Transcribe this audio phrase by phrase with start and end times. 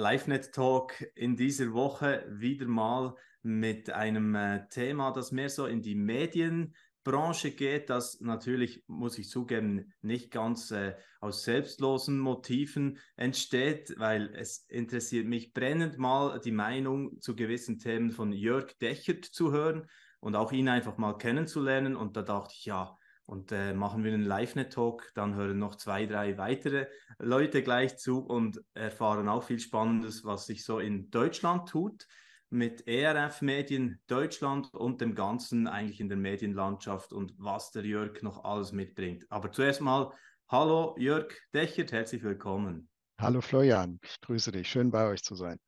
[0.00, 5.82] LiveNet Talk in dieser Woche wieder mal mit einem äh, Thema, das mehr so in
[5.82, 13.94] die Medienbranche geht, das natürlich, muss ich zugeben, nicht ganz äh, aus selbstlosen Motiven entsteht,
[13.98, 19.52] weil es interessiert mich brennend mal die Meinung zu gewissen Themen von Jörg Dechert zu
[19.52, 19.86] hören
[20.20, 21.94] und auch ihn einfach mal kennenzulernen.
[21.94, 22.98] Und da dachte ich, ja,
[23.30, 26.88] und äh, machen wir einen Live-Net-Talk, dann hören noch zwei, drei weitere
[27.20, 32.08] Leute gleich zu und erfahren auch viel Spannendes, was sich so in Deutschland tut,
[32.48, 38.20] mit ERF Medien Deutschland und dem Ganzen eigentlich in der Medienlandschaft und was der Jörg
[38.22, 39.24] noch alles mitbringt.
[39.30, 40.12] Aber zuerst mal,
[40.48, 42.88] hallo Jörg Dechert, herzlich willkommen.
[43.20, 45.60] Hallo Florian, ich grüße dich, schön bei euch zu sein.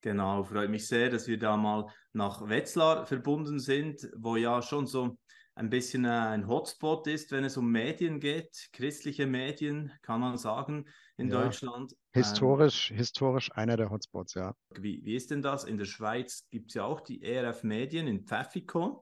[0.00, 4.86] Genau, freut mich sehr, dass wir da mal nach Wetzlar verbunden sind, wo ja schon
[4.86, 5.18] so
[5.54, 10.38] ein bisschen äh, ein Hotspot ist, wenn es um Medien geht, christliche Medien, kann man
[10.38, 10.86] sagen,
[11.16, 11.42] in ja.
[11.42, 11.94] Deutschland.
[12.12, 14.54] Historisch, ähm, historisch einer der Hotspots, ja.
[14.78, 15.64] Wie, wie ist denn das?
[15.64, 18.96] In der Schweiz gibt es ja auch die ERF Medien in Pfäffikon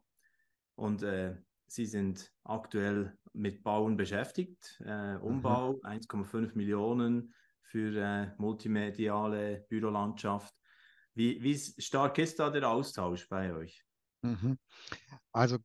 [0.74, 4.80] und äh, sie sind aktuell mit Bauen beschäftigt.
[4.84, 5.88] Äh, Umbau mhm.
[5.88, 10.52] 1,5 Millionen für äh, multimediale Bürolandschaft.
[11.14, 13.84] Wie, wie stark ist da der Austausch bei euch?
[14.22, 14.58] Mhm.
[15.32, 15.58] Also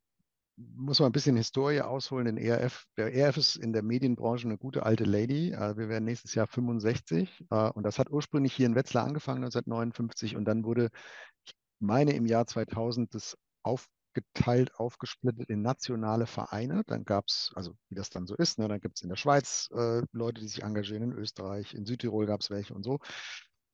[0.57, 2.25] muss man ein bisschen Historie ausholen.
[2.25, 5.51] Den ERF, der ERF ist in der Medienbranche eine gute alte Lady.
[5.51, 9.43] Äh, wir werden nächstes Jahr 65 äh, und das hat ursprünglich hier in Wetzlar angefangen
[9.43, 10.89] 1959 und dann wurde,
[11.45, 16.83] ich meine im Jahr 2000 das aufgeteilt, aufgesplittet in nationale Vereine.
[16.87, 19.17] Dann gab es, also wie das dann so ist, ne, dann gibt es in der
[19.17, 22.99] Schweiz äh, Leute, die sich engagieren, in Österreich, in Südtirol gab es welche und so.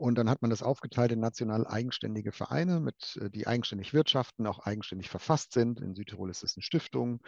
[0.01, 4.47] Und dann hat man das aufgeteilt in national eigenständige Vereine, mit, äh, die eigenständig wirtschaften,
[4.47, 5.79] auch eigenständig verfasst sind.
[5.79, 7.22] In Südtirol ist es eine Stiftung,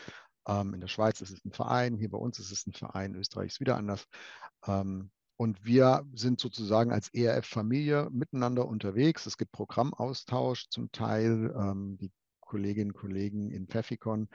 [0.48, 3.14] ähm, in der Schweiz ist es ein Verein, hier bei uns ist es ein Verein,
[3.14, 4.08] in Österreich ist wieder anders.
[4.66, 9.28] Ähm, und wir sind sozusagen als ERF-Familie miteinander unterwegs.
[9.28, 11.54] Es gibt Programmaustausch zum Teil.
[11.56, 14.30] Ähm, die Kolleginnen und Kollegen in Pfeffikon,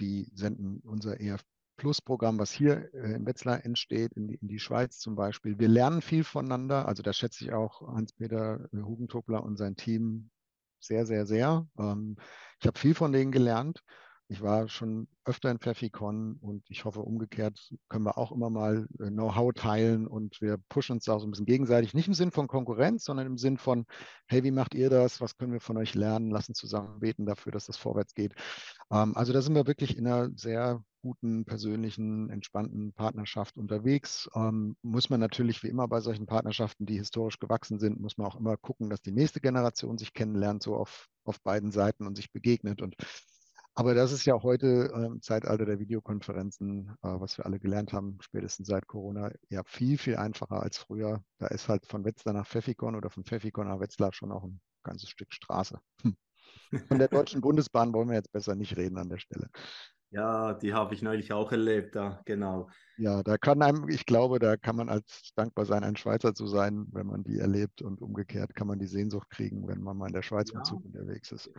[0.00, 1.42] die senden unser ERF
[1.78, 5.58] Plus-Programm, was hier äh, in Wetzlar entsteht, in die, in die, Schweiz zum Beispiel.
[5.58, 6.86] Wir lernen viel voneinander.
[6.86, 10.30] Also da schätze ich auch Hans-Peter Hugentobler und sein Team
[10.80, 11.66] sehr, sehr, sehr.
[11.78, 12.16] Ähm,
[12.60, 13.82] ich habe viel von denen gelernt.
[14.30, 18.86] Ich war schon öfter in Pfeffikon und ich hoffe, umgekehrt können wir auch immer mal
[19.00, 21.94] äh, Know-how teilen und wir pushen uns da auch so ein bisschen gegenseitig.
[21.94, 23.86] Nicht im Sinn von Konkurrenz, sondern im Sinn von,
[24.26, 25.22] hey, wie macht ihr das?
[25.22, 26.30] Was können wir von euch lernen?
[26.30, 28.34] Lassen zusammen beten dafür, dass das vorwärts geht.
[28.90, 34.28] Ähm, also da sind wir wirklich in einer sehr guten, persönlichen, entspannten Partnerschaft unterwegs.
[34.34, 38.26] Ähm, muss man natürlich wie immer bei solchen Partnerschaften, die historisch gewachsen sind, muss man
[38.26, 42.16] auch immer gucken, dass die nächste Generation sich kennenlernt, so auf, auf beiden Seiten und
[42.16, 42.82] sich begegnet.
[42.82, 42.96] Und
[43.78, 47.92] aber das ist ja heute äh, im Zeitalter der Videokonferenzen, äh, was wir alle gelernt
[47.92, 51.22] haben, spätestens seit Corona, ja viel, viel einfacher als früher.
[51.38, 54.60] Da ist halt von Wetzlar nach Pfeffikon oder von Pfeffikon nach Wetzlar schon auch ein
[54.82, 55.78] ganzes Stück Straße.
[56.02, 56.16] Hm.
[56.88, 59.48] Von der Deutschen Bundesbahn wollen wir jetzt besser nicht reden an der Stelle.
[60.10, 62.70] Ja, die habe ich neulich auch erlebt, da, genau.
[62.96, 66.46] Ja, da kann einem, ich glaube, da kann man als dankbar sein, ein Schweizer zu
[66.46, 70.06] sein, wenn man die erlebt und umgekehrt kann man die Sehnsucht kriegen, wenn man mal
[70.06, 70.58] in der Schweiz ja.
[70.58, 71.50] mit Zug unterwegs ist.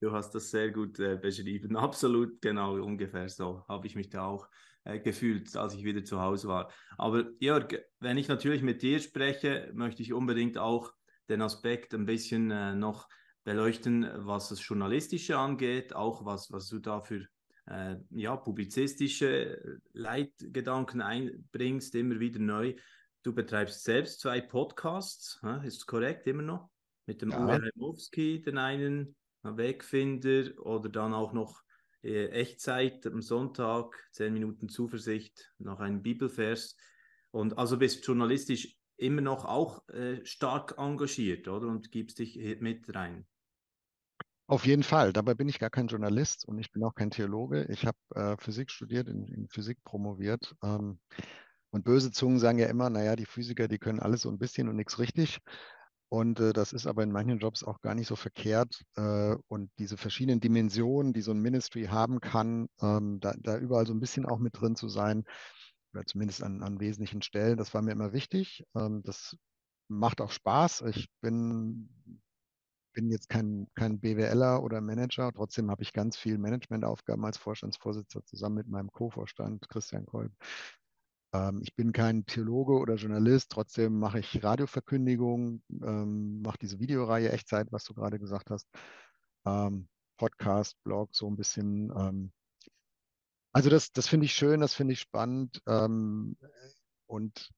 [0.00, 1.76] Du hast das sehr gut äh, beschrieben.
[1.76, 4.48] Absolut, genau, ungefähr so habe ich mich da auch
[4.84, 6.70] äh, gefühlt, als ich wieder zu Hause war.
[6.98, 10.92] Aber Jörg, wenn ich natürlich mit dir spreche, möchte ich unbedingt auch
[11.28, 13.08] den Aspekt ein bisschen äh, noch
[13.44, 17.26] beleuchten, was das Journalistische angeht, auch was, was du da für
[17.66, 22.74] äh, ja, publizistische Leitgedanken einbringst, immer wieder neu.
[23.22, 26.70] Du betreibst selbst zwei Podcasts, äh, ist korrekt, immer noch?
[27.06, 27.44] Mit dem ja.
[27.44, 31.62] Uwe Heimowski, den einen Wegfinder oder dann auch noch
[32.02, 36.76] äh, Echtzeit am Sonntag, 10 Minuten Zuversicht nach einem Bibelvers.
[37.30, 41.68] Und also bist journalistisch immer noch auch äh, stark engagiert, oder?
[41.68, 43.26] Und gibst dich mit rein.
[44.46, 45.12] Auf jeden Fall.
[45.12, 47.64] Dabei bin ich gar kein Journalist und ich bin auch kein Theologe.
[47.70, 50.54] Ich habe äh, Physik studiert, in, in Physik promoviert.
[50.62, 50.98] Ähm,
[51.70, 54.68] und böse Zungen sagen ja immer, naja, die Physiker, die können alles so ein bisschen
[54.68, 55.38] und nichts richtig.
[56.10, 58.82] Und äh, das ist aber in manchen Jobs auch gar nicht so verkehrt.
[58.96, 63.86] Äh, und diese verschiedenen Dimensionen, die so ein Ministry haben kann, ähm, da, da, überall
[63.86, 65.24] so ein bisschen auch mit drin zu sein,
[65.94, 68.64] oder zumindest an, an wesentlichen Stellen, das war mir immer wichtig.
[68.74, 69.36] Ähm, das
[69.88, 70.82] macht auch Spaß.
[70.82, 71.88] Ich bin,
[72.92, 78.24] bin jetzt kein, kein BWLer oder Manager, trotzdem habe ich ganz viel Managementaufgaben als Vorstandsvorsitzender
[78.26, 80.32] zusammen mit meinem Co-Vorstand Christian Kolb.
[81.32, 87.32] Ähm, ich bin kein Theologe oder Journalist, trotzdem mache ich Radioverkündigungen, ähm, mache diese Videoreihe
[87.32, 88.68] Echtzeit, was du gerade gesagt hast,
[89.46, 91.92] ähm, Podcast, Blog, so ein bisschen.
[91.96, 92.32] Ähm,
[93.54, 95.60] also das, das finde ich schön, das finde ich spannend.
[95.66, 96.36] Ähm,
[97.06, 97.50] und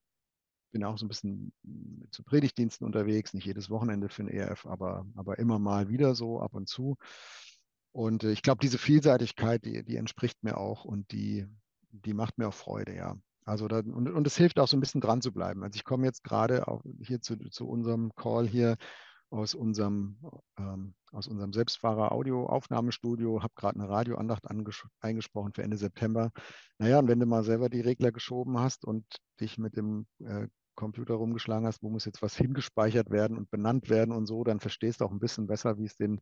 [0.75, 1.53] bin auch so ein bisschen
[2.11, 6.41] zu Predigtdiensten unterwegs, nicht jedes Wochenende für den ERF, aber, aber immer mal wieder so
[6.41, 6.97] ab und zu.
[7.93, 11.47] Und äh, ich glaube, diese Vielseitigkeit, die, die entspricht mir auch und die,
[11.91, 13.17] die macht mir auch Freude, ja.
[13.45, 15.63] Also da, und, und es hilft auch so ein bisschen dran zu bleiben.
[15.63, 16.65] Also ich komme jetzt gerade
[17.01, 18.77] hier zu, zu unserem Call hier
[19.31, 20.19] aus unserem,
[20.59, 24.47] ähm, aus unserem Selbstfahrer-Audio-Aufnahmestudio, habe gerade eine Radioandacht
[25.01, 26.33] eingesprochen für Ende September.
[26.79, 29.05] Naja, und wenn du mal selber die Regler geschoben hast und
[29.41, 33.89] dich mit dem äh, Computer rumgeschlagen hast, wo muss jetzt was hingespeichert werden und benannt
[33.91, 36.21] werden und so, dann verstehst du auch ein bisschen besser, wie es den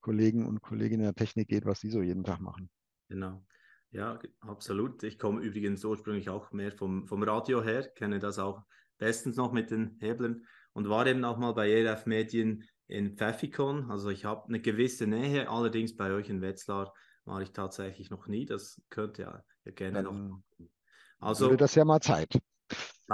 [0.00, 2.68] Kollegen und Kolleginnen der Technik geht, was sie so jeden Tag machen.
[3.08, 3.44] Genau.
[3.90, 5.02] Ja, absolut.
[5.02, 8.62] Ich komme übrigens ursprünglich auch mehr vom, vom Radio her, kenne das auch
[8.98, 13.90] bestens noch mit den Hebeln und war eben auch mal bei ERF Medien in Pfeffikon.
[13.90, 16.94] Also ich habe eine gewisse Nähe, allerdings bei euch in Wetzlar
[17.24, 18.46] war ich tatsächlich noch nie.
[18.46, 20.42] Das könnte ja, gerne Dann noch.
[21.18, 22.38] Also würde das ja mal Zeit.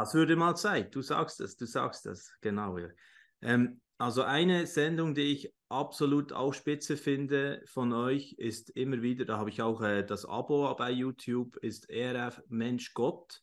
[0.00, 0.95] Das würde mal Zeit.
[0.95, 2.79] Du sagst es, du sagst es, genau.
[2.79, 2.89] Ja.
[3.43, 9.25] Ähm, also eine Sendung, die ich absolut auch spitze finde von euch, ist immer wieder,
[9.25, 13.43] da habe ich auch äh, das Abo bei YouTube, ist ERF Mensch Gott.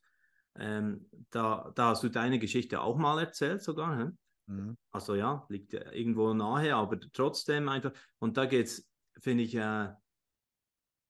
[0.57, 3.98] Ähm, da, da hast du deine Geschichte auch mal erzählt sogar.
[4.00, 4.18] Hm?
[4.46, 4.78] Mhm.
[4.92, 7.92] Also ja, liegt irgendwo nahe, aber trotzdem einfach.
[8.19, 8.88] Und da geht es,
[9.19, 9.90] finde ich, äh,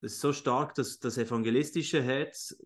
[0.02, 2.58] ist so stark, dass das evangelistische Herz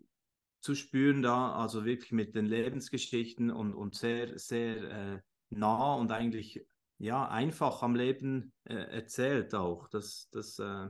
[0.60, 5.20] zu spüren da, also wirklich mit den Lebensgeschichten und, und sehr, sehr äh,
[5.50, 6.66] nah und eigentlich
[6.98, 9.88] ja einfach am Leben äh, erzählt auch.
[9.88, 10.88] Das, das äh,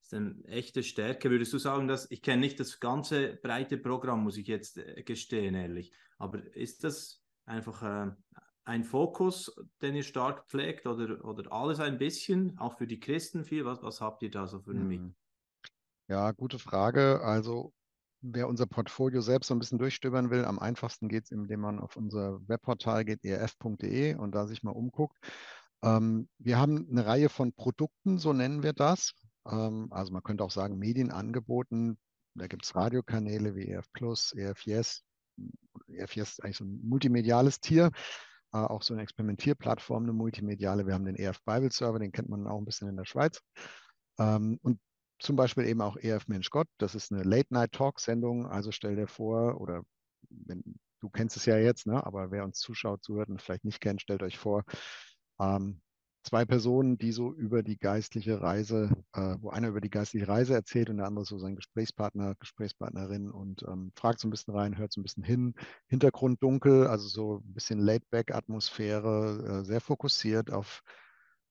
[0.00, 1.30] ist eine echte Stärke.
[1.30, 5.02] Würdest du sagen, dass ich kenne nicht das ganze breite Programm, muss ich jetzt äh,
[5.02, 5.92] gestehen, ehrlich.
[6.18, 8.12] Aber ist das einfach äh,
[8.64, 9.52] ein Fokus,
[9.82, 13.64] den ihr stark pflegt oder, oder alles ein bisschen, auch für die Christen viel?
[13.64, 15.00] Was, was habt ihr da so für mich?
[15.00, 15.14] Hm.
[16.06, 17.20] Ja, gute Frage.
[17.22, 17.72] Also
[18.22, 21.78] wer unser Portfolio selbst so ein bisschen durchstöbern will, am einfachsten geht es, indem man
[21.80, 25.16] auf unser Webportal geht, erf.de und da sich mal umguckt.
[25.82, 29.14] Ähm, wir haben eine Reihe von Produkten, so nennen wir das.
[29.46, 31.98] Ähm, also man könnte auch sagen Medienangeboten.
[32.34, 35.02] Da gibt es Radiokanäle wie EF Plus, EF Yes.
[35.88, 37.90] EF Yes ist eigentlich so ein multimediales Tier,
[38.52, 40.86] äh, auch so eine Experimentierplattform, eine multimediale.
[40.86, 43.40] Wir haben den EF Bible Server, den kennt man auch ein bisschen in der Schweiz.
[44.18, 44.78] Ähm, und
[45.20, 46.68] zum Beispiel eben auch EF Mensch Gott.
[46.78, 48.46] Das ist eine Late-Night-Talk-Sendung.
[48.46, 49.82] Also stell dir vor, oder
[50.28, 50.62] wenn,
[51.00, 52.04] du kennst es ja jetzt, ne?
[52.04, 54.64] aber wer uns zuschaut, zuhört und vielleicht nicht kennt, stellt euch vor,
[55.38, 55.80] ähm,
[56.22, 60.54] zwei Personen, die so über die geistliche Reise, äh, wo einer über die geistliche Reise
[60.54, 64.76] erzählt und der andere so sein Gesprächspartner, Gesprächspartnerin und ähm, fragt so ein bisschen rein,
[64.76, 65.54] hört so ein bisschen hin.
[65.86, 70.82] Hintergrund dunkel, also so ein bisschen Laid-Back-Atmosphäre, äh, sehr fokussiert auf,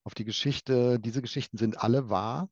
[0.04, 1.00] auf die Geschichte.
[1.00, 2.50] Diese Geschichten sind alle wahr.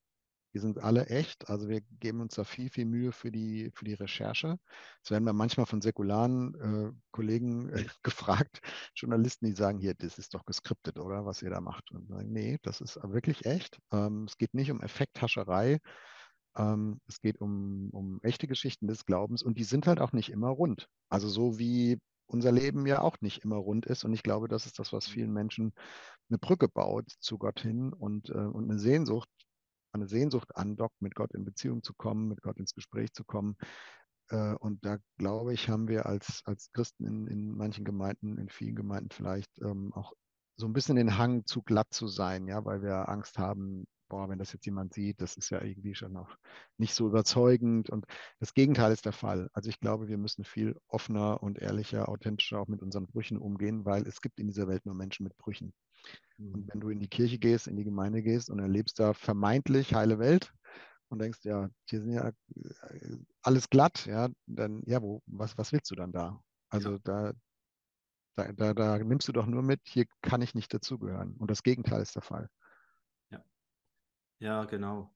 [0.53, 1.49] Die sind alle echt.
[1.49, 4.57] Also wir geben uns da viel, viel Mühe für die, für die Recherche.
[5.03, 8.61] Es werden wir manchmal von säkularen äh, Kollegen äh, gefragt,
[8.95, 11.91] Journalisten, die sagen, hier, das ist doch geskriptet, oder was ihr da macht.
[11.91, 13.79] Und sagen, nee, das ist wirklich echt.
[13.91, 15.79] Ähm, es geht nicht um Effekthascherei.
[16.55, 20.31] Ähm, es geht um, um echte Geschichten des Glaubens und die sind halt auch nicht
[20.31, 20.87] immer rund.
[21.09, 24.03] Also so wie unser Leben ja auch nicht immer rund ist.
[24.03, 25.73] Und ich glaube, das ist das, was vielen Menschen
[26.29, 29.29] eine Brücke baut zu Gott hin und, äh, und eine Sehnsucht,
[29.97, 33.57] eine Sehnsucht andockt, mit Gott in Beziehung zu kommen, mit Gott ins Gespräch zu kommen.
[34.29, 38.49] Äh, und da glaube ich, haben wir als, als Christen in, in manchen Gemeinden, in
[38.49, 40.13] vielen Gemeinden vielleicht ähm, auch
[40.57, 44.29] so ein bisschen den Hang zu glatt zu sein, ja, weil wir Angst haben, boah,
[44.29, 46.37] wenn das jetzt jemand sieht, das ist ja irgendwie schon noch
[46.77, 47.89] nicht so überzeugend.
[47.89, 48.05] Und
[48.39, 49.49] das Gegenteil ist der Fall.
[49.53, 53.85] Also ich glaube, wir müssen viel offener und ehrlicher, authentischer auch mit unseren Brüchen umgehen,
[53.85, 55.73] weil es gibt in dieser Welt nur Menschen mit Brüchen.
[56.37, 56.69] Und mhm.
[56.71, 60.19] wenn du in die Kirche gehst, in die Gemeinde gehst und erlebst da vermeintlich heile
[60.19, 60.53] Welt
[61.09, 65.71] und denkst, ja, hier sind ja äh, alles glatt, ja, dann, ja, wo, was, was
[65.71, 66.41] willst du dann da?
[66.69, 66.99] Also ja.
[67.03, 67.33] da,
[68.35, 71.35] da, da, da nimmst du doch nur mit, hier kann ich nicht dazugehören.
[71.37, 72.49] Und das Gegenteil ist der Fall.
[73.31, 73.43] Ja,
[74.39, 75.13] ja genau.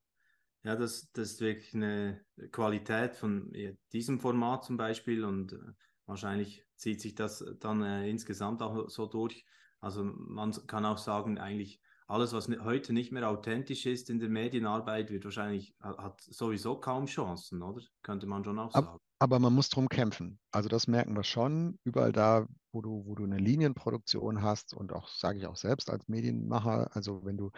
[0.64, 3.52] Ja, das, das ist wirklich eine Qualität von
[3.92, 5.58] diesem Format zum Beispiel und äh,
[6.06, 9.44] wahrscheinlich zieht sich das dann äh, insgesamt auch so durch.
[9.82, 14.28] Also man kann auch sagen, eigentlich alles, was heute nicht mehr authentisch ist in der
[14.28, 17.82] Medienarbeit, wird wahrscheinlich, hat sowieso kaum Chancen, oder?
[18.02, 18.98] Könnte man schon auch sagen.
[19.18, 20.38] Aber man muss drum kämpfen.
[20.50, 21.78] Also das merken wir schon.
[21.84, 25.90] Überall da, wo du, wo du eine Linienproduktion hast und auch, sage ich auch selbst
[25.90, 27.50] als Medienmacher, also wenn du,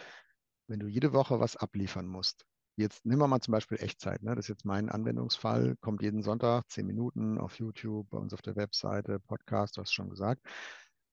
[0.67, 2.45] wenn du jede Woche was abliefern musst,
[2.77, 4.21] Jetzt nehmen wir mal zum Beispiel Echtzeit.
[4.21, 4.35] Ne?
[4.35, 5.77] Das ist jetzt mein Anwendungsfall.
[5.79, 9.93] Kommt jeden Sonntag, zehn Minuten auf YouTube, bei uns auf der Webseite, Podcast, du hast
[9.93, 10.41] schon gesagt.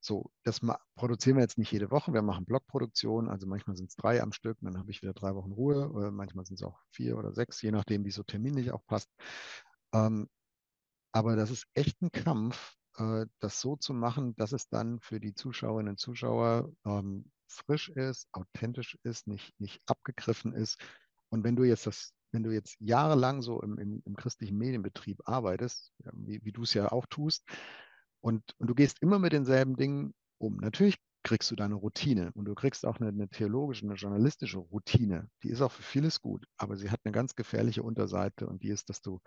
[0.04, 0.60] So, das
[0.96, 2.12] produzieren wir jetzt nicht jede Woche.
[2.12, 5.36] Wir machen Blockproduktion, also manchmal sind es drei am Stück, dann habe ich wieder drei
[5.36, 8.84] Wochen Ruhe, manchmal sind es auch vier oder sechs, je nachdem, wie so terminlich auch
[8.86, 9.08] passt.
[9.94, 10.28] Ähm,
[11.12, 15.20] aber das ist echt ein Kampf, äh, das so zu machen, dass es dann für
[15.20, 20.80] die Zuschauerinnen und Zuschauer ähm, frisch ist, authentisch ist, nicht, nicht abgegriffen ist.
[21.28, 25.20] Und wenn du jetzt das, wenn du jetzt jahrelang so im, im, im christlichen Medienbetrieb
[25.28, 27.44] arbeitest, wie, wie du es ja auch tust,
[28.22, 30.56] und, und du gehst immer mit denselben Dingen um.
[30.58, 35.28] Natürlich kriegst du deine Routine und du kriegst auch eine, eine, theologische, eine journalistische Routine.
[35.42, 38.70] Die ist auch für vieles gut, aber sie hat eine ganz gefährliche Unterseite und die
[38.70, 39.20] ist, dass du,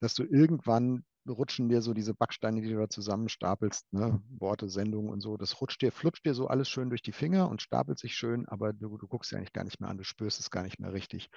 [0.00, 4.20] dass du irgendwann rutschen dir so diese Backsteine, die du da zusammenstapelst, ne?
[4.30, 7.48] Worte, Sendungen und so, das rutscht dir, flutscht dir so alles schön durch die Finger
[7.48, 10.04] und stapelt sich schön, aber du, du guckst ja eigentlich gar nicht mehr an, du
[10.04, 11.30] spürst es gar nicht mehr richtig.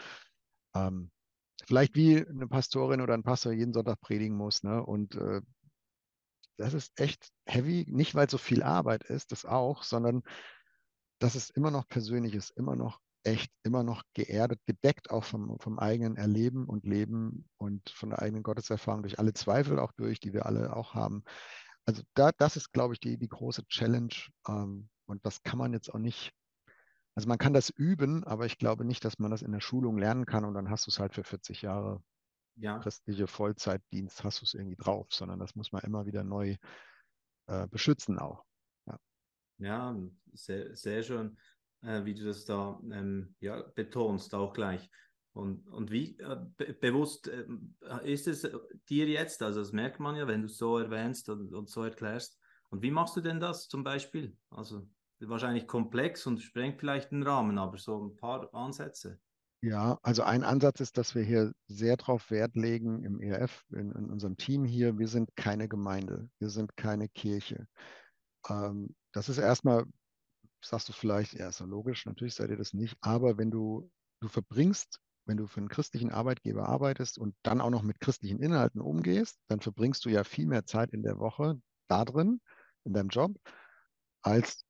[0.75, 1.11] Ähm,
[1.67, 4.83] vielleicht wie eine Pastorin oder ein Pastor jeden Sonntag predigen muss, ne?
[4.83, 5.41] Und äh,
[6.57, 10.23] das ist echt heavy, nicht weil so viel Arbeit ist, das auch, sondern
[11.19, 15.57] dass es immer noch persönlich ist, immer noch echt, immer noch geerdet, gedeckt auch vom,
[15.59, 20.19] vom eigenen Erleben und Leben und von der eigenen Gotteserfahrung, durch alle Zweifel auch durch,
[20.19, 21.23] die wir alle auch haben.
[21.85, 24.13] Also da, das ist, glaube ich, die, die große Challenge.
[24.47, 26.33] Ähm, und das kann man jetzt auch nicht,
[27.15, 29.97] also man kann das üben, aber ich glaube nicht, dass man das in der Schulung
[29.97, 32.01] lernen kann und dann hast du es halt für 40 Jahre
[32.55, 32.79] ja.
[32.79, 36.55] christliche Vollzeitdienst hast du es irgendwie drauf, sondern das muss man immer wieder neu
[37.47, 38.43] äh, beschützen auch.
[38.85, 38.99] Ja,
[39.57, 39.97] ja
[40.33, 41.37] sehr, sehr schön,
[41.81, 44.89] äh, wie du das da ähm, ja, betonst auch gleich.
[45.33, 47.45] Und, und wie äh, be bewusst äh,
[48.03, 48.47] ist es
[48.87, 51.83] dir jetzt, also das merkt man ja, wenn du es so erwähnst und, und so
[51.83, 52.39] erklärst.
[52.69, 54.35] Und wie machst du denn das zum Beispiel?
[54.49, 54.87] Also
[55.19, 59.19] wahrscheinlich komplex und sprengt vielleicht den Rahmen, aber so ein paar Ansätze.
[59.63, 63.93] Ja, also ein Ansatz ist, dass wir hier sehr darauf Wert legen im ERF, in,
[63.93, 67.65] in, unserem Team hier, wir sind keine Gemeinde, wir sind keine Kirche.
[68.49, 69.85] Ähm, das ist erstmal,
[70.61, 73.89] sagst du vielleicht, ja, ist ja logisch, natürlich seid ihr das nicht, aber wenn du,
[74.19, 78.39] du verbringst, wenn du für einen christlichen Arbeitgeber arbeitest und dann auch noch mit christlichen
[78.39, 82.41] Inhalten umgehst, dann verbringst du ja viel mehr Zeit in der Woche da drin,
[82.83, 83.31] in deinem Job,
[84.23, 84.65] als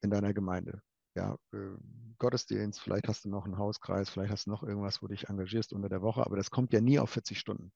[0.00, 0.80] in deiner Gemeinde
[1.18, 1.76] ja, äh,
[2.18, 5.28] Gottesdienst, vielleicht hast du noch einen Hauskreis, vielleicht hast du noch irgendwas, wo du dich
[5.28, 7.72] engagierst unter der Woche, aber das kommt ja nie auf 40 Stunden.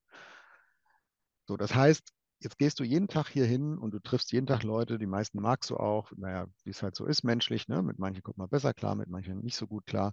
[1.48, 4.62] So, das heißt, jetzt gehst du jeden Tag hier hin und du triffst jeden Tag
[4.62, 7.82] Leute, die meisten magst du auch, naja, wie es halt so ist, menschlich, ne?
[7.82, 10.12] Mit manchen kommt man besser klar, mit manchen nicht so gut klar.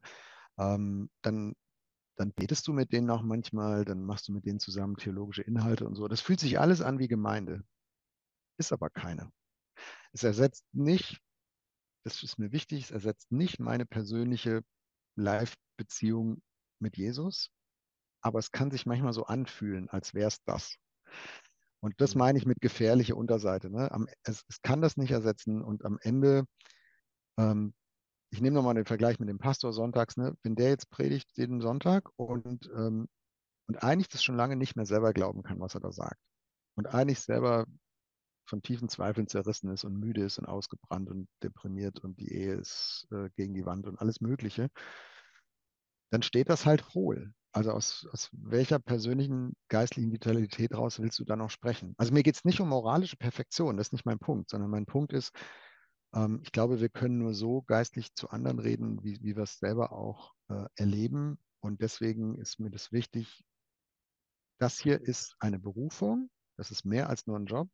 [0.58, 1.54] Ähm, dann,
[2.18, 5.88] dann betest du mit denen auch manchmal, dann machst du mit denen zusammen theologische Inhalte
[5.88, 6.08] und so.
[6.08, 7.64] Das fühlt sich alles an wie Gemeinde,
[8.58, 9.32] ist aber keine.
[10.14, 11.22] Es ersetzt nicht
[12.04, 14.62] das ist mir wichtig, es ersetzt nicht meine persönliche
[15.16, 16.42] Live-Beziehung
[16.80, 17.50] mit Jesus,
[18.22, 20.76] aber es kann sich manchmal so anfühlen, als wäre es das.
[21.82, 22.20] Und das mhm.
[22.20, 23.70] meine ich mit gefährliche Unterseite.
[23.70, 23.92] Ne?
[23.92, 26.46] Am, es, es, kann das nicht ersetzen und am Ende,
[27.38, 27.74] ähm,
[28.32, 30.36] ich nehme nochmal den Vergleich mit dem Pastor sonntags, ne?
[30.44, 33.08] wenn der jetzt predigt jeden Sonntag und, ähm,
[33.68, 36.20] und eigentlich das schon lange nicht mehr selber glauben kann, was er da sagt.
[36.76, 37.66] Und eigentlich selber
[38.50, 42.56] von tiefen Zweifeln zerrissen ist und müde ist und ausgebrannt und deprimiert und die Ehe
[42.56, 44.70] ist äh, gegen die Wand und alles Mögliche,
[46.12, 47.34] dann steht das halt hohl.
[47.52, 51.96] Also aus, aus welcher persönlichen geistlichen Vitalität raus willst du da noch sprechen?
[51.98, 54.86] Also mir geht es nicht um moralische Perfektion, das ist nicht mein Punkt, sondern mein
[54.86, 55.32] Punkt ist,
[56.14, 59.60] ähm, ich glaube, wir können nur so geistlich zu anderen reden, wie, wie wir es
[59.60, 61.40] selber auch äh, erleben.
[61.62, 63.44] Und deswegen ist mir das wichtig,
[64.60, 67.70] das hier ist eine Berufung, das ist mehr als nur ein Job.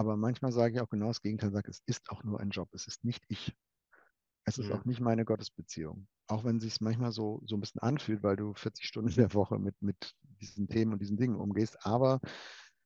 [0.00, 2.70] Aber manchmal sage ich auch genau das Gegenteil, sage, es ist auch nur ein Job,
[2.72, 3.54] es ist nicht ich.
[4.46, 4.74] Es ist ja.
[4.74, 6.08] auch nicht meine Gottesbeziehung.
[6.26, 9.16] Auch wenn es sich manchmal so, so ein bisschen anfühlt, weil du 40 Stunden in
[9.16, 11.84] der Woche mit, mit diesen Themen und diesen Dingen umgehst.
[11.84, 12.18] Aber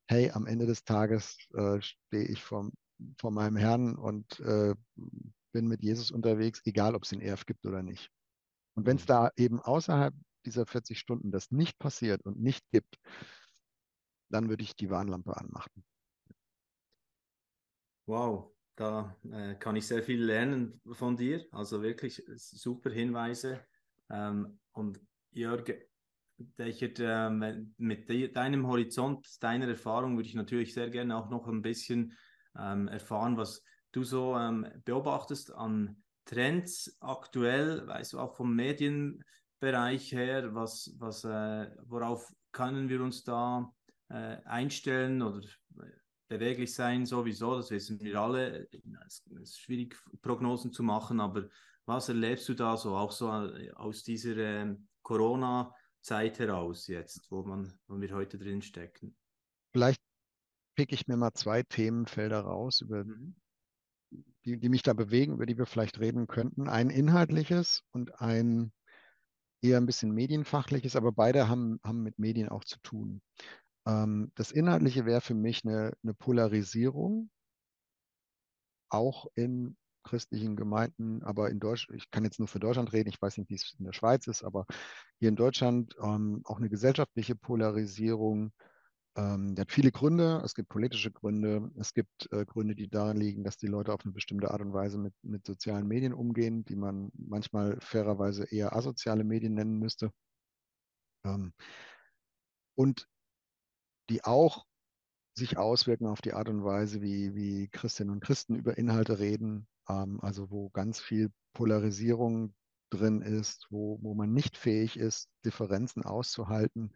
[0.09, 2.69] hey, am Ende des Tages äh, stehe ich vor,
[3.21, 4.75] vor meinem Herrn und äh,
[5.53, 8.11] bin mit Jesus unterwegs, egal ob es den ERF gibt oder nicht.
[8.75, 9.09] Und wenn es mhm.
[9.09, 10.13] da eben außerhalb
[10.47, 12.99] dieser 40 Stunden das nicht passiert und nicht gibt,
[14.31, 15.85] dann würde ich die Warnlampe anmachen.
[18.07, 21.47] Wow, da äh, kann ich sehr viel lernen von dir.
[21.53, 23.65] Also wirklich super Hinweise.
[24.11, 25.65] Ähm, und Jörg,
[26.37, 27.31] Dechert, äh,
[27.79, 32.13] mit de deinem Horizont, deiner Erfahrung würde ich natürlich sehr gerne auch noch ein bisschen
[32.59, 40.13] ähm, erfahren, was du so ähm, beobachtest an Trends aktuell, weißt du, auch vom Medienbereich
[40.13, 43.73] her, was, was, äh, worauf können wir uns da
[44.09, 45.41] äh, einstellen oder
[46.29, 48.69] beweglich sein sowieso, das wissen wir alle.
[49.07, 51.49] Es ist schwierig, Prognosen zu machen, aber
[51.87, 57.43] was erlebst du da so, auch so äh, aus dieser äh, Corona-Zeit heraus jetzt, wo,
[57.43, 59.17] man, wo wir heute drin stecken?
[59.73, 60.01] Vielleicht
[60.77, 63.37] picke ich mir mal zwei Themenfelder raus, über mhm.
[64.45, 66.69] die, die mich da bewegen, über die wir vielleicht reden könnten.
[66.69, 68.73] Ein inhaltliches und ein
[69.65, 73.23] eher ein bisschen medienfachliches, aber beide haben, haben mit Medien auch zu tun.
[73.87, 77.31] Ähm, das Inhaltliche wäre für mich eine, eine Polarisierung,
[78.91, 83.21] auch in christlichen Gemeinden, aber in Deutschland, ich kann jetzt nur für Deutschland reden, ich
[83.21, 84.67] weiß nicht, wie es in der Schweiz ist, aber
[85.19, 88.53] hier in Deutschland ähm, auch eine gesellschaftliche Polarisierung.
[89.17, 90.43] Ähm, die hat viele Gründe.
[90.45, 91.71] Es gibt politische Gründe.
[91.79, 94.75] Es gibt äh, Gründe, die darin liegen, dass die Leute auf eine bestimmte Art und
[94.75, 100.11] Weise mit, mit sozialen Medien umgehen, die man manchmal fairerweise eher asoziale Medien nennen müsste.
[101.25, 101.53] Ähm,
[102.77, 103.09] und
[104.11, 104.67] die auch
[105.35, 109.67] sich auswirken auf die Art und Weise, wie, wie Christinnen und Christen über Inhalte reden,
[109.89, 112.55] ähm, also wo ganz viel Polarisierung
[112.91, 116.93] drin ist, wo, wo man nicht fähig ist, Differenzen auszuhalten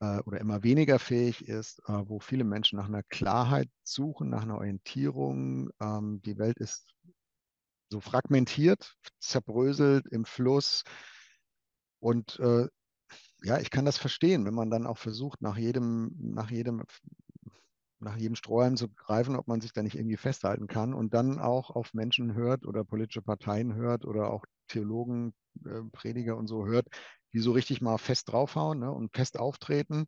[0.00, 4.42] äh, oder immer weniger fähig ist, äh, wo viele Menschen nach einer Klarheit suchen, nach
[4.42, 5.70] einer Orientierung.
[5.80, 6.94] Ähm, die Welt ist
[7.90, 10.84] so fragmentiert, zerbröselt im Fluss.
[12.00, 12.68] Und äh,
[13.42, 16.82] ja, ich kann das verstehen, wenn man dann auch versucht, nach jedem, nach jedem
[18.00, 21.38] nach jedem Strohhalm zu greifen, ob man sich da nicht irgendwie festhalten kann und dann
[21.38, 26.66] auch auf Menschen hört oder politische Parteien hört oder auch Theologen, äh, Prediger und so
[26.66, 26.86] hört,
[27.32, 30.06] die so richtig mal fest draufhauen ne, und fest auftreten.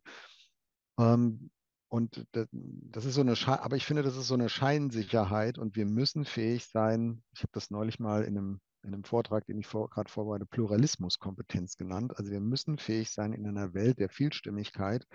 [0.99, 1.51] Ähm,
[1.89, 5.75] und das, ist so eine, Sche aber ich finde, das ist so eine Scheinsicherheit und
[5.75, 7.25] wir müssen fähig sein.
[7.33, 10.47] Ich habe das neulich mal in einem, in einem Vortrag, den ich vor, gerade vorbereite,
[10.47, 12.17] Pluralismuskompetenz genannt.
[12.17, 15.07] Also wir müssen fähig sein, in einer Welt der Vielstimmigkeit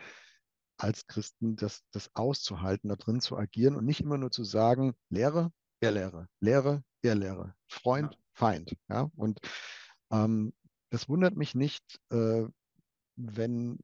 [0.77, 4.93] als Christen das, das auszuhalten, da drin zu agieren und nicht immer nur zu sagen,
[5.09, 8.19] Lehre, er Lehre, Lehre, er Lehre, Freund, ja.
[8.33, 8.75] Feind.
[8.89, 9.09] Ja?
[9.15, 9.39] Und
[10.11, 10.53] ähm,
[10.89, 12.43] das wundert mich nicht, äh,
[13.15, 13.79] wenn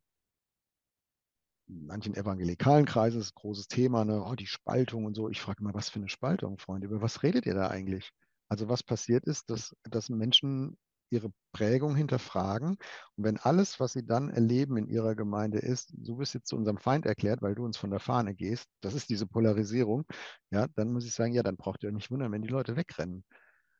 [1.68, 4.24] in manchen evangelikalen Kreisen ist ein großes Thema, ne?
[4.26, 5.30] oh, die Spaltung und so.
[5.30, 6.88] Ich frage mal, was für eine Spaltung, Freunde?
[6.88, 8.12] Über was redet ihr da eigentlich?
[8.52, 10.78] Also was passiert ist, dass, dass Menschen
[11.10, 12.72] ihre Prägung hinterfragen.
[13.16, 16.58] Und wenn alles, was sie dann erleben in ihrer Gemeinde ist, du bist jetzt zu
[16.58, 20.04] unserem Feind erklärt, weil du uns von der Fahne gehst, das ist diese Polarisierung,
[20.50, 22.76] ja, dann muss ich sagen, ja, dann braucht ihr euch nicht wundern, wenn die Leute
[22.76, 23.24] wegrennen.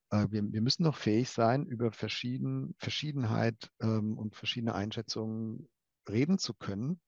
[0.10, 5.68] Äh, wir, wir, müssen doch fähig sein, über verschieden, Verschiedenheit ähm, und verschiedene Einschätzungen
[6.10, 7.02] reden zu können.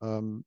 [0.00, 0.46] Ähm,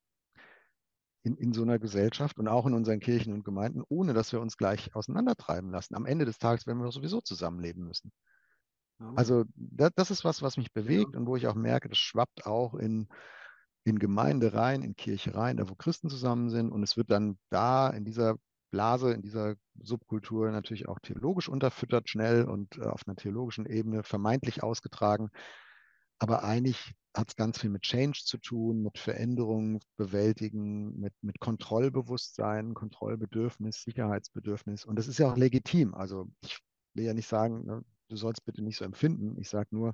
[1.25, 4.39] in, in so einer Gesellschaft und auch in unseren Kirchen und Gemeinden, ohne dass wir
[4.39, 5.95] uns gleich auseinandertreiben lassen.
[5.95, 8.11] Am Ende des Tages werden wir sowieso zusammenleben müssen.
[9.15, 11.19] Also das, das, ist was, was mich bewegt ja.
[11.19, 13.09] und wo ich auch merke, das schwappt auch in,
[13.83, 16.71] in Gemeinde rein, in Kirche rein, da wo Christen zusammen sind.
[16.71, 18.35] Und es wird dann da in dieser
[18.71, 24.03] Blase, in dieser Subkultur natürlich auch theologisch unterfüttert, schnell und äh, auf einer theologischen Ebene
[24.03, 25.29] vermeintlich ausgetragen.
[26.19, 31.39] Aber eigentlich hat es ganz viel mit Change zu tun, mit Veränderung bewältigen, mit, mit
[31.39, 34.85] Kontrollbewusstsein, Kontrollbedürfnis, Sicherheitsbedürfnis.
[34.85, 35.93] Und das ist ja auch legitim.
[35.93, 36.59] Also ich
[36.93, 39.37] will ja nicht sagen, ne, du sollst bitte nicht so empfinden.
[39.39, 39.93] Ich sage nur,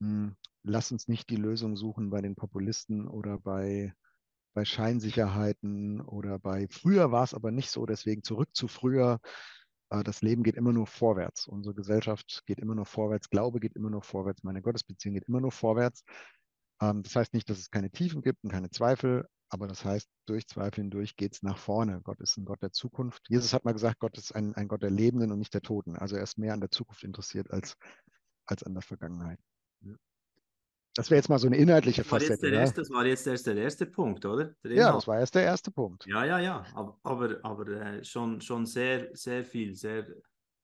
[0.00, 3.94] hm, lass uns nicht die Lösung suchen bei den Populisten oder bei,
[4.54, 9.20] bei Scheinsicherheiten oder bei früher war es aber nicht so, deswegen zurück zu früher.
[9.94, 11.46] Äh, das Leben geht immer nur vorwärts.
[11.46, 13.30] Unsere Gesellschaft geht immer nur vorwärts.
[13.30, 14.42] Glaube geht immer nur vorwärts.
[14.42, 16.04] Meine Gottesbeziehung geht immer nur vorwärts.
[16.80, 20.08] Ähm, das heißt nicht, dass es keine Tiefen gibt und keine Zweifel, aber das heißt,
[20.26, 22.00] durch Zweifel hindurch geht es nach vorne.
[22.02, 23.22] Gott ist ein Gott der Zukunft.
[23.28, 25.96] Jesus hat mal gesagt, Gott ist ein, ein Gott der Lebenden und nicht der Toten.
[25.96, 27.76] Also er ist mehr an der Zukunft interessiert als,
[28.46, 29.38] als an der Vergangenheit.
[30.94, 32.48] Das wäre jetzt mal so eine inhaltliche das Facette.
[32.48, 32.60] Ja?
[32.60, 34.54] Erste, das war jetzt erst der erste Punkt, oder?
[34.62, 36.06] Ja, das war erst der erste Punkt.
[36.06, 36.64] Ja, ja, ja.
[36.74, 40.06] Aber, aber, aber äh, schon, schon sehr, sehr viel, sehr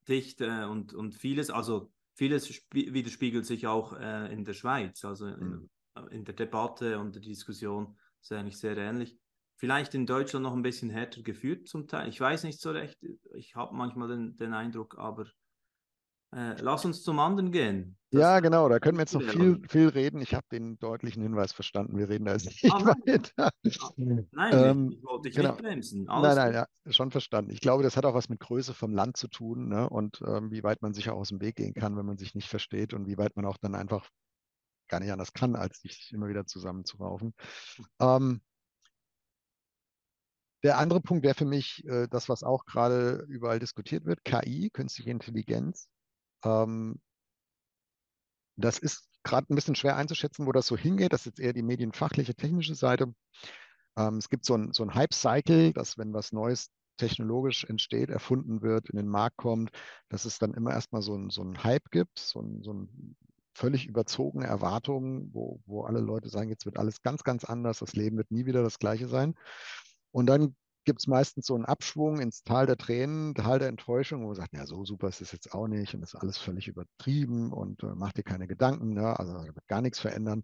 [0.07, 5.27] dicht äh, und, und vieles, also vieles widerspiegelt sich auch äh, in der Schweiz, also
[5.27, 5.69] in, mhm.
[6.11, 9.17] in der Debatte und der Diskussion ist eigentlich sehr ähnlich.
[9.55, 12.09] Vielleicht in Deutschland noch ein bisschen härter geführt zum Teil.
[12.09, 12.97] Ich weiß nicht so recht.
[13.35, 15.27] Ich habe manchmal den, den, Eindruck, aber
[16.33, 17.97] äh, lass uns zum anderen gehen.
[18.11, 20.21] Das ja, genau, da können wir jetzt noch viel, viel reden.
[20.21, 21.97] Ich habe den deutlichen Hinweis verstanden.
[21.97, 23.49] Wir reden da jetzt nicht ah, weiter.
[23.95, 25.51] Nein, ähm, ich wollte dich genau.
[25.51, 26.09] nicht bremsen.
[26.09, 27.51] Alles nein, nein, ja, schon verstanden.
[27.51, 29.89] Ich glaube, das hat auch was mit Größe vom Land zu tun ne?
[29.89, 32.35] und ähm, wie weit man sich auch aus dem Weg gehen kann, wenn man sich
[32.35, 34.09] nicht versteht und wie weit man auch dann einfach
[34.89, 37.33] gar nicht anders kann, als sich immer wieder zusammenzuraufen.
[37.99, 38.41] Ähm,
[40.63, 44.69] der andere Punkt wäre für mich äh, das, was auch gerade überall diskutiert wird, KI,
[44.69, 45.89] künstliche Intelligenz.
[46.43, 46.99] Ähm,
[48.57, 51.13] das ist gerade ein bisschen schwer einzuschätzen, wo das so hingeht.
[51.13, 53.13] Das ist jetzt eher die medienfachliche, technische Seite.
[53.97, 58.61] Ähm, es gibt so ein, so ein Hype-Cycle, dass wenn was Neues technologisch entsteht, erfunden
[58.61, 59.71] wird, in den Markt kommt,
[60.09, 63.15] dass es dann immer erstmal so ein, so ein Hype gibt, so ein, so ein
[63.53, 67.93] völlig überzogene Erwartungen, wo, wo alle Leute sagen, jetzt wird alles ganz, ganz anders, das
[67.93, 69.35] Leben wird nie wieder das gleiche sein.
[70.11, 74.23] Und dann gibt es meistens so einen Abschwung ins Tal der Tränen, Tal der Enttäuschung,
[74.23, 76.67] wo man sagt, ja, so super ist es jetzt auch nicht und ist alles völlig
[76.67, 79.17] übertrieben und äh, mach dir keine Gedanken, ne?
[79.19, 80.43] also da wird gar nichts verändern.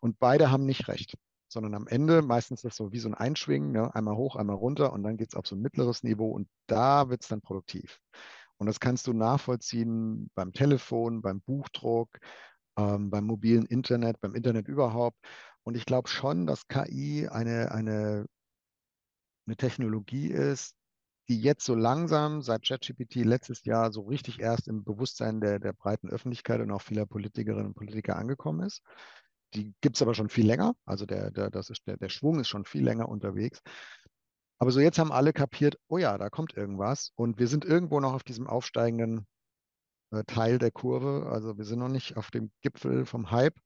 [0.00, 1.16] Und beide haben nicht recht.
[1.48, 3.94] sondern am Ende meistens das so wie so ein Einschwingen, ne?
[3.94, 7.08] einmal hoch, einmal runter und dann geht es auf so ein mittleres Niveau und da
[7.08, 8.00] wird es dann produktiv.
[8.58, 12.18] Und das kannst du nachvollziehen beim Telefon, beim Buchdruck,
[12.78, 15.18] ähm, beim mobilen Internet, beim Internet überhaupt.
[15.62, 18.26] Und ich glaube schon, dass KI eine, eine,
[19.46, 20.74] eine Technologie ist,
[21.28, 25.72] die jetzt so langsam seit ChatGPT letztes Jahr so richtig erst im Bewusstsein der, der
[25.72, 28.82] breiten Öffentlichkeit und auch vieler Politikerinnen und Politiker angekommen ist.
[29.54, 30.74] Die gibt es aber schon viel länger.
[30.84, 33.60] Also der, der, das ist, der, der Schwung ist schon viel länger unterwegs.
[34.58, 37.12] Aber so jetzt haben alle kapiert, oh ja, da kommt irgendwas.
[37.16, 39.26] Und wir sind irgendwo noch auf diesem aufsteigenden
[40.12, 41.28] äh, Teil der Kurve.
[41.30, 43.58] Also wir sind noch nicht auf dem Gipfel vom Hype.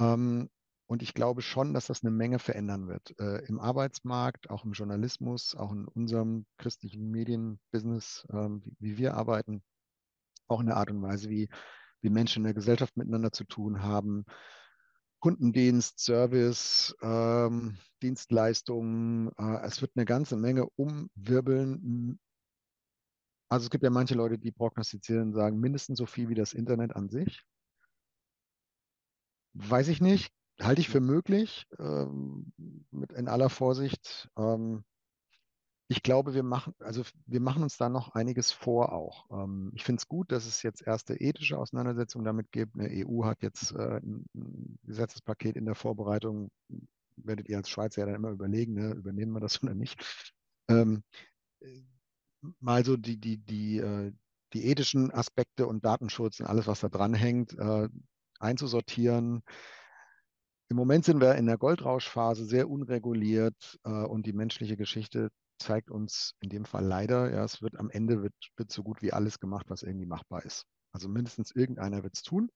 [0.00, 0.50] Ähm,
[0.88, 3.14] und ich glaube schon, dass das eine Menge verändern wird.
[3.20, 9.14] Äh, Im Arbeitsmarkt, auch im Journalismus, auch in unserem christlichen Medienbusiness, ähm, wie, wie, wir
[9.14, 9.62] arbeiten,
[10.48, 11.50] auch in der Art und Weise, wie,
[12.00, 14.24] wie Menschen in der Gesellschaft miteinander zu tun haben.
[15.20, 19.30] Kundendienst, Service, ähm, Dienstleistungen.
[19.36, 22.18] Äh, es wird eine ganze Menge umwirbeln.
[23.50, 26.54] Also es gibt ja manche Leute, die prognostizieren und sagen, mindestens so viel wie das
[26.54, 27.44] Internet an sich.
[29.52, 32.52] Weiß ich nicht, halte ich für möglich, ähm,
[32.90, 34.28] mit in aller Vorsicht.
[34.36, 34.84] Ähm,
[35.90, 39.26] ich glaube, wir machen, also wir machen uns da noch einiges vor auch.
[39.30, 42.74] Ähm, ich finde es gut, dass es jetzt erste ethische Auseinandersetzungen damit gibt.
[42.74, 44.26] Eine EU hat jetzt äh, ein
[44.84, 46.50] Gesetzespaket in der Vorbereitung.
[47.16, 48.92] Werdet ihr als Schweizer ja dann immer überlegen, ne?
[48.92, 49.98] übernehmen wir das oder nicht.
[50.68, 51.02] Ähm,
[52.60, 54.12] mal so die, die, die, äh,
[54.52, 57.88] die ethischen Aspekte und Datenschutz und alles, was da dran hängt, äh,
[58.40, 59.42] einzusortieren.
[60.70, 65.90] Im Moment sind wir in der Goldrauschphase sehr unreguliert äh, und die menschliche Geschichte zeigt
[65.90, 69.12] uns in dem Fall leider, ja, es wird am Ende wird, wird so gut wie
[69.12, 70.66] alles gemacht, was irgendwie machbar ist.
[70.92, 72.50] Also mindestens irgendeiner wird es tun.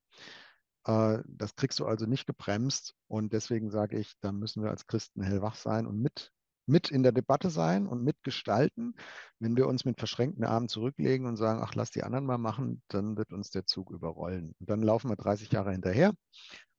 [0.85, 4.87] Äh, das kriegst du also nicht gebremst und deswegen sage ich, da müssen wir als
[4.87, 6.33] Christen hellwach sein und mit,
[6.67, 8.95] mit in der Debatte sein und mitgestalten.
[9.39, 12.83] Wenn wir uns mit verschränkten Armen zurücklegen und sagen, ach, lass die anderen mal machen,
[12.89, 14.55] dann wird uns der Zug überrollen.
[14.61, 16.13] Und dann laufen wir 30 Jahre hinterher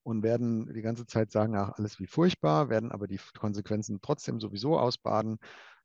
[0.04, 4.39] und werden die ganze Zeit sagen, ach, alles wie furchtbar, werden aber die Konsequenzen trotzdem
[4.39, 5.38] sowieso ausbaden.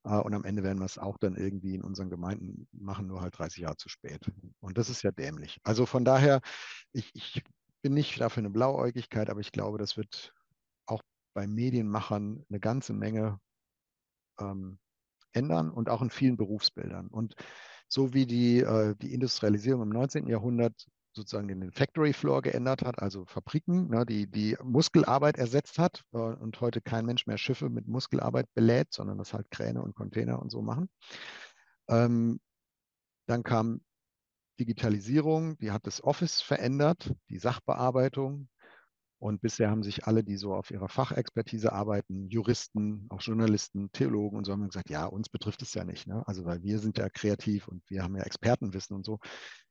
[0.04, 3.20] Äh, und am Ende werden wir es auch dann irgendwie in unseren Gemeinden machen, nur
[3.20, 4.30] halt 30 Jahre zu spät.
[4.60, 5.58] Und das ist ja dämlich.
[5.62, 6.40] Also von daher,
[6.92, 7.42] ich, ich
[7.82, 10.34] bin nicht dafür eine Blauäugigkeit, aber ich glaube, das wird
[10.86, 11.02] auch
[11.34, 13.38] bei Medienmachern eine ganze Menge
[14.40, 14.78] ähm,
[15.32, 17.08] ändern und auch in vielen Berufsbildern.
[17.08, 17.34] Und
[17.88, 20.26] so wie die, äh, die Industrialisierung im 19.
[20.26, 26.04] Jahrhundert sozusagen den Factory Floor geändert hat, also Fabriken, ne, die die Muskelarbeit ersetzt hat
[26.12, 29.94] äh, und heute kein Mensch mehr Schiffe mit Muskelarbeit belädt, sondern das halt Kräne und
[29.94, 30.88] Container und so machen.
[31.88, 32.40] Ähm,
[33.26, 33.80] dann kam
[34.58, 38.48] Digitalisierung, die hat das Office verändert, die Sachbearbeitung.
[39.20, 44.38] Und bisher haben sich alle, die so auf ihrer Fachexpertise arbeiten, Juristen, auch Journalisten, Theologen
[44.38, 46.06] und so, haben gesagt, ja, uns betrifft es ja nicht.
[46.06, 46.22] Ne?
[46.26, 49.18] Also weil wir sind ja kreativ und wir haben ja Expertenwissen und so.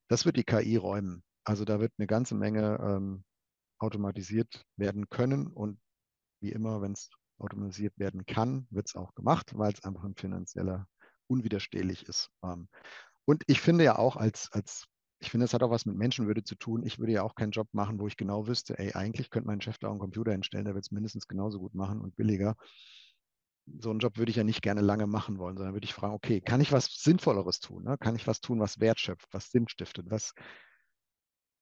[0.08, 1.24] Das wird die KI räumen.
[1.43, 3.24] Also da wird eine ganze Menge ähm,
[3.80, 5.80] automatisiert werden können und
[6.41, 10.15] wie immer, wenn es automatisiert werden kann, wird es auch gemacht, weil es einfach ein
[10.15, 10.88] finanzieller
[11.28, 12.30] unwiderstehlich ist.
[12.43, 12.67] Ähm,
[13.26, 14.88] und ich finde ja auch als, als
[15.20, 16.84] ich finde, es hat auch was mit Menschenwürde zu tun.
[16.86, 19.62] Ich würde ja auch keinen Job machen, wo ich genau wüsste, ey, eigentlich könnte mein
[19.62, 22.56] Chef da einen Computer hinstellen, der wird es mindestens genauso gut machen und billiger.
[23.80, 26.14] So einen Job würde ich ja nicht gerne lange machen wollen, sondern würde ich fragen,
[26.14, 27.84] okay, kann ich was Sinnvolleres tun?
[27.84, 27.98] Ne?
[27.98, 30.34] Kann ich was tun, was Wert schöpft, was Sinn stiftet, was,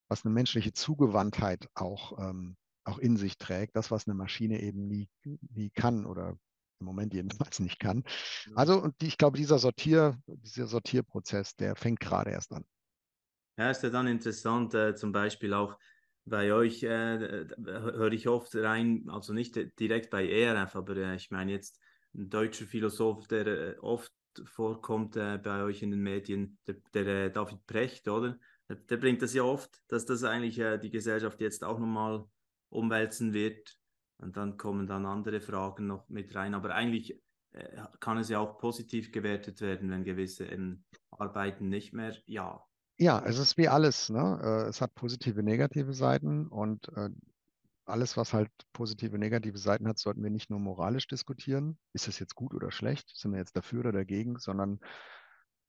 [0.07, 4.87] was eine menschliche Zugewandtheit auch, ähm, auch in sich trägt, das, was eine Maschine eben
[4.87, 6.37] nie, nie kann oder
[6.79, 8.03] im Moment jedenfalls nicht kann.
[8.53, 12.65] Also, und die, ich glaube, dieser Sortier, dieser Sortierprozess, der fängt gerade erst an.
[13.57, 15.77] Ja, ist ja dann interessant, äh, zum Beispiel auch
[16.25, 21.31] bei euch äh, höre ich oft rein, also nicht direkt bei ERF, aber äh, ich
[21.31, 21.79] meine jetzt
[22.15, 24.11] ein deutscher Philosoph, der äh, oft
[24.45, 28.37] vorkommt äh, bei euch in den Medien, der, der äh, David Precht, oder?
[28.69, 32.25] Der, der, bringt das ja oft, dass das eigentlich die Gesellschaft jetzt auch nochmal
[32.69, 33.77] umwälzen wird.
[34.17, 36.55] Und dann kommen dann andere Fragen noch mit rein.
[36.55, 37.21] Aber eigentlich
[37.99, 42.65] kann es ja auch positiv gewertet werden, wenn gewisse ähm, Arbeiten nicht mehr ja
[42.97, 44.09] ja, es ist wie alles.
[44.09, 44.39] Ne?
[44.41, 47.09] Äh, es hat positive, negative Seiten und äh,
[47.85, 51.77] alles, was halt positive, negative Seiten hat, sollten wir nicht nur moralisch diskutieren.
[51.93, 53.11] Ist das jetzt gut oder schlecht?
[53.15, 54.39] Sind wir jetzt dafür oder dagegen?
[54.39, 54.79] Sondern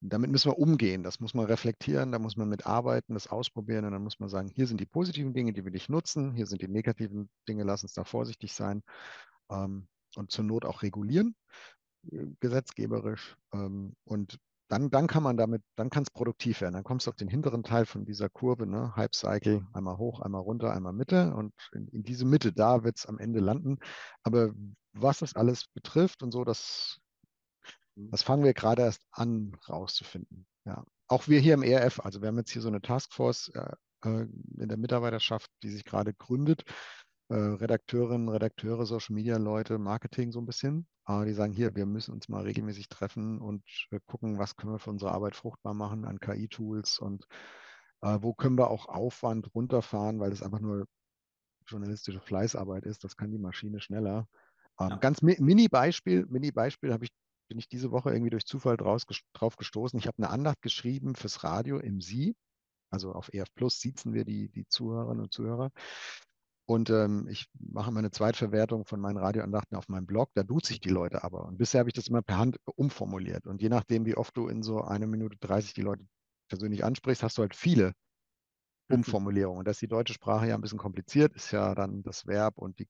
[0.00, 1.02] damit müssen wir umgehen.
[1.02, 4.48] Das muss man reflektieren, da muss man mitarbeiten, das ausprobieren und dann muss man sagen,
[4.48, 7.82] hier sind die positiven Dinge, die will ich nutzen, hier sind die negativen Dinge, lass
[7.82, 8.82] uns da vorsichtig sein
[9.50, 11.34] ähm, und zur Not auch regulieren,
[12.10, 13.36] äh, gesetzgeberisch.
[13.52, 16.74] Ähm, und dann, dann kann man damit, dann kann es produktiv werden.
[16.74, 18.94] Dann kommst du auf den hinteren Teil von dieser Kurve, ne?
[18.96, 22.98] Hype Cycle, einmal hoch, einmal runter, einmal Mitte und in, in diese Mitte, da wird
[22.98, 23.78] es am Ende landen.
[24.22, 24.52] Aber
[24.92, 26.98] was das alles betrifft und so, das,
[27.94, 28.10] mhm.
[28.10, 30.46] das fangen wir gerade erst an rauszufinden.
[30.64, 30.84] Ja.
[31.08, 33.72] Auch wir hier im ERF, also wir haben jetzt hier so eine Taskforce äh,
[34.04, 34.26] äh
[34.58, 36.64] in der Mitarbeiterschaft, die sich gerade gründet
[37.28, 40.86] äh, Redakteurinnen, Redakteure, Social Media Leute, Marketing so ein bisschen.
[41.04, 44.72] Aber die sagen, hier, wir müssen uns mal regelmäßig treffen und äh, gucken, was können
[44.72, 47.26] wir für unsere Arbeit fruchtbar machen an KI-Tools und
[48.02, 50.86] äh, wo können wir auch Aufwand runterfahren, weil das einfach nur
[51.66, 53.04] journalistische Fleißarbeit ist.
[53.04, 54.28] Das kann die Maschine schneller.
[54.80, 54.96] Ähm, ja.
[54.96, 57.10] Ganz mi Mini-Beispiel, Mini-Beispiel habe ich
[57.48, 59.98] bin ich diese Woche irgendwie durch Zufall draus, drauf gestoßen.
[59.98, 62.34] Ich habe eine Andacht geschrieben fürs Radio im Sie.
[62.90, 65.70] Also auf EF Plus siezen wir die, die Zuhörerinnen und Zuhörer.
[66.66, 70.30] Und ähm, ich mache meine Zweitverwertung von meinen Radioandachten auf meinem Blog.
[70.34, 71.44] Da duze ich die Leute aber.
[71.46, 73.46] Und bisher habe ich das immer per Hand umformuliert.
[73.46, 76.04] Und je nachdem, wie oft du in so eine Minute 30 die Leute
[76.48, 77.92] persönlich ansprichst, hast du halt viele
[78.88, 78.96] mhm.
[78.96, 79.60] Umformulierungen.
[79.60, 82.58] Und das ist die deutsche Sprache ja ein bisschen kompliziert, ist ja dann das Verb
[82.58, 82.88] und die,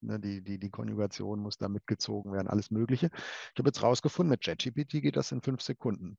[0.00, 3.10] ne, die, die, die Konjugation muss da mitgezogen werden, alles Mögliche.
[3.12, 6.16] Ich habe jetzt rausgefunden, mit ChatGPT geht das in fünf Sekunden.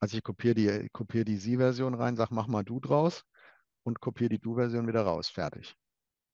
[0.00, 3.22] Also ich kopiere die, kopiere die Sie-Version rein, sage, mach mal du draus
[3.84, 5.28] und kopiere die Du-Version wieder raus.
[5.28, 5.76] Fertig.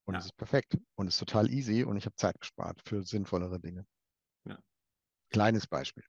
[0.06, 0.20] Und ja.
[0.20, 3.60] es ist perfekt und es ist total easy und ich habe Zeit gespart für sinnvollere
[3.60, 3.86] Dinge.
[4.44, 4.58] Ja.
[5.30, 6.04] Kleines Beispiel.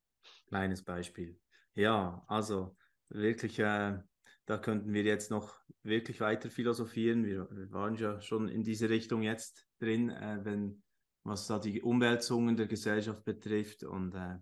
[0.47, 1.39] Kleines Beispiel.
[1.73, 2.77] Ja, also
[3.09, 3.99] wirklich, äh,
[4.45, 7.25] da könnten wir jetzt noch wirklich weiter philosophieren.
[7.25, 10.83] Wir, wir waren ja schon in diese Richtung jetzt drin, äh, wenn
[11.23, 14.37] was da die Umwälzungen der Gesellschaft betrifft und äh,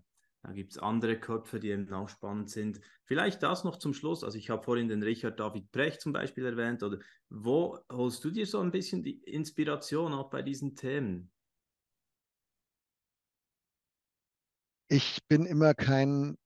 [0.46, 2.80] da gibt es andere Köpfe, die eben auch spannend sind.
[3.02, 4.22] Vielleicht das noch zum Schluss.
[4.22, 6.84] Also ich habe vorhin den Richard David Brecht zum Beispiel erwähnt.
[6.84, 11.32] Oder wo holst du dir so ein bisschen die Inspiration auch bei diesen Themen?
[14.86, 16.36] Ich bin immer kein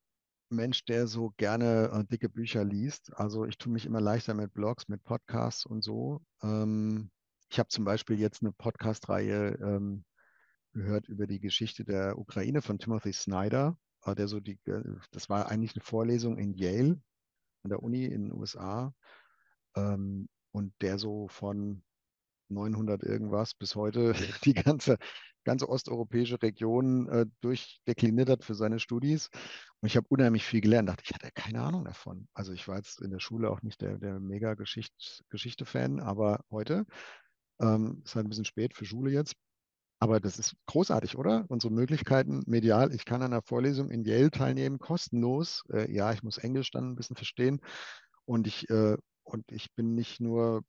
[0.48, 3.12] Mensch, der so gerne äh, dicke Bücher liest.
[3.14, 6.22] Also ich tue mich immer leichter mit Blogs, mit Podcasts und so.
[6.42, 7.10] Ähm,
[7.50, 10.06] ich habe zum Beispiel jetzt eine Podcast-Reihe ähm,
[10.72, 14.82] gehört über die Geschichte der Ukraine von Timothy Snyder der so die, äh,
[15.12, 17.00] das war eigentlich eine Vorlesung in Yale,
[17.62, 18.94] an der Uni in den USA,
[19.76, 21.82] ähm, und der so von
[22.48, 24.12] 900 irgendwas bis heute
[24.44, 24.98] die ganze,
[25.44, 29.30] ganze osteuropäische Region äh, durchdekliniert hat für seine Studis.
[29.80, 30.88] Und ich habe unheimlich viel gelernt.
[30.88, 32.28] Dachte, ich hatte keine Ahnung davon.
[32.34, 36.84] Also ich war jetzt in der Schule auch nicht der, der mega Geschichte-Fan, aber heute
[37.60, 39.34] ähm, ist halt ein bisschen spät für Schule jetzt.
[40.00, 41.44] Aber das ist großartig, oder?
[41.48, 42.92] Unsere Möglichkeiten medial.
[42.94, 45.62] Ich kann an einer Vorlesung in Yale teilnehmen, kostenlos.
[45.70, 47.60] Äh, ja, ich muss Englisch dann ein bisschen verstehen.
[48.24, 48.96] Und ich, äh,
[49.30, 50.62] und ich bin nicht nur,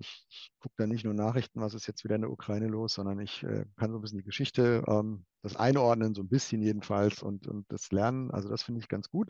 [0.00, 2.94] ich, ich gucke da nicht nur Nachrichten, was ist jetzt wieder in der Ukraine los,
[2.94, 6.62] sondern ich äh, kann so ein bisschen die Geschichte, ähm, das einordnen, so ein bisschen
[6.62, 8.30] jedenfalls und, und das lernen.
[8.30, 9.28] Also das finde ich ganz gut.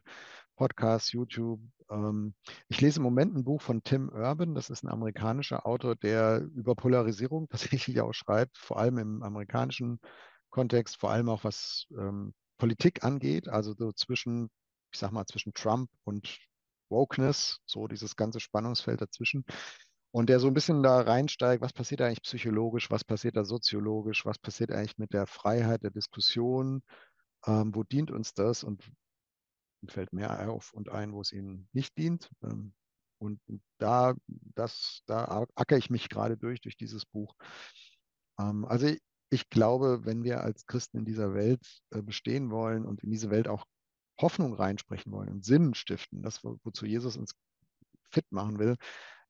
[0.56, 1.60] Podcasts, YouTube.
[1.90, 2.34] Ähm,
[2.68, 6.42] ich lese im Moment ein Buch von Tim Urban, das ist ein amerikanischer Autor, der
[6.54, 9.98] über Polarisierung tatsächlich auch schreibt, vor allem im amerikanischen
[10.50, 14.50] Kontext, vor allem auch was ähm, Politik angeht, also so zwischen,
[14.92, 16.38] ich sag mal, zwischen Trump und
[16.90, 19.44] Wokeness, so dieses ganze Spannungsfeld dazwischen.
[20.10, 24.24] Und der so ein bisschen da reinsteigt, was passiert eigentlich psychologisch, was passiert da soziologisch,
[24.24, 26.82] was passiert eigentlich mit der Freiheit der Diskussion,
[27.46, 28.82] ähm, wo dient uns das und
[29.86, 32.30] fällt mehr auf und ein, wo es ihnen nicht dient.
[32.42, 32.72] Ähm,
[33.20, 33.40] und
[33.78, 34.14] da,
[34.54, 37.34] das, da ackere ich mich gerade durch, durch dieses Buch.
[38.40, 42.86] Ähm, also ich, ich glaube, wenn wir als Christen in dieser Welt äh, bestehen wollen
[42.86, 43.64] und in diese Welt auch
[44.20, 47.34] Hoffnung reinsprechen wollen und Sinn stiften, das, wozu Jesus uns
[48.10, 48.76] fit machen will,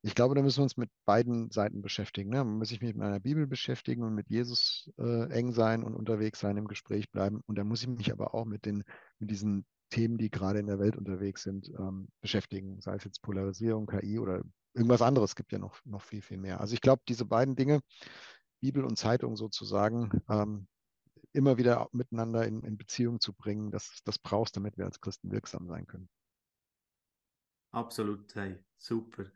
[0.03, 2.31] ich glaube, da müssen wir uns mit beiden Seiten beschäftigen.
[2.31, 2.44] Ne?
[2.44, 6.38] Man muss sich mit meiner Bibel beschäftigen und mit Jesus äh, eng sein und unterwegs
[6.38, 7.42] sein, im Gespräch bleiben.
[7.46, 8.85] Und da muss ich mich aber auch mit, den,
[9.18, 13.22] mit diesen Themen, die gerade in der Welt unterwegs sind, ähm, beschäftigen, sei es jetzt
[13.22, 14.42] Polarisierung, KI oder
[14.74, 16.61] irgendwas anderes, es gibt ja noch, noch viel, viel mehr.
[16.61, 17.81] Also ich glaube, diese beiden Dinge,
[18.61, 20.68] Bibel und Zeitung sozusagen, ähm,
[21.38, 25.31] immer wieder miteinander in, in Beziehung zu bringen, das, das brauchst, damit wir als Christen
[25.31, 26.09] wirksam sein können.
[27.70, 29.27] Absolut, hey, super.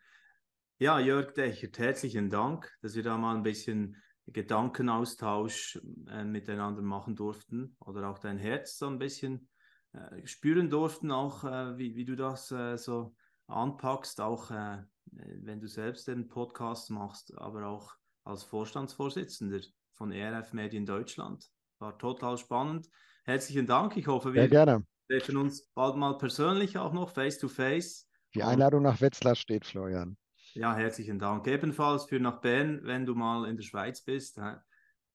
[0.78, 7.14] Ja, Jörg Dechert, herzlichen Dank, dass wir da mal ein bisschen Gedankenaustausch äh, miteinander machen
[7.14, 9.48] durften oder auch dein Herz so ein bisschen
[9.92, 13.14] äh, spüren durften, auch äh, wie, wie du das äh, so
[13.46, 19.60] anpackst, auch äh, wenn du selbst den Podcast machst, aber auch als Vorstandsvorsitzender
[19.92, 21.48] von ERF Medien Deutschland.
[21.82, 22.88] War total spannend.
[23.24, 23.96] Herzlichen Dank.
[23.96, 28.08] Ich hoffe, wir treffen uns bald mal persönlich auch noch, face to face.
[28.36, 30.16] Die Einladung nach Wetzlar steht, Florian.
[30.54, 31.46] Ja, herzlichen Dank.
[31.48, 34.38] Ebenfalls für nach Bern, wenn du mal in der Schweiz bist,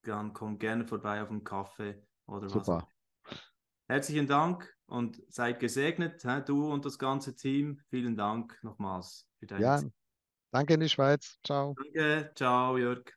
[0.03, 2.87] dann komm gerne vorbei auf einen Kaffee oder Super.
[3.23, 3.37] was.
[3.87, 7.79] Herzlichen Dank und seid gesegnet, du und das ganze Team.
[7.89, 9.91] Vielen Dank nochmals für deine Ja, Zeit.
[10.51, 11.37] danke in die Schweiz.
[11.45, 11.75] Ciao.
[11.75, 13.16] Danke, ciao Jörg.